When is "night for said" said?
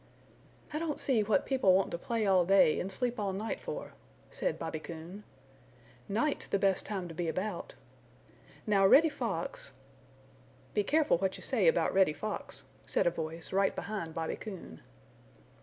3.33-4.57